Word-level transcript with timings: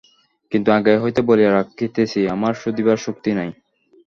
কিন্তু 0.51 0.69
আগে 0.77 0.93
হইতে 1.03 1.21
বলিয়া 1.27 1.51
রাখিতেছি, 1.51 2.19
আমার 2.35 2.53
শুধিবার 2.61 2.97
শক্তি 3.05 3.31
নাই! 3.37 3.49